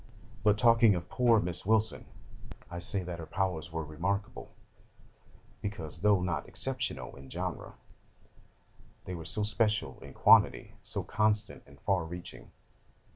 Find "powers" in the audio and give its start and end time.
3.27-3.71